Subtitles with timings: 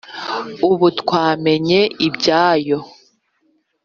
[0.69, 2.79] ubu twamenye ibyayo